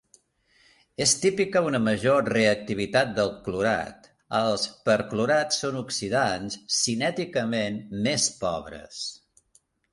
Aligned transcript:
És 1.03 1.11
típica 1.25 1.61
una 1.71 1.81
major 1.87 2.25
reactivitat 2.33 3.11
del 3.19 3.29
clorat; 3.49 4.09
els 4.41 4.65
perclorats 4.89 5.61
són 5.67 5.79
oxidants 5.85 6.59
cinèticament 6.81 7.81
més 8.09 8.29
pobres. 8.45 9.07